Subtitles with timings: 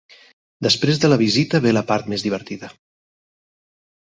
[0.67, 2.73] Després de la visita ve la part més divertida.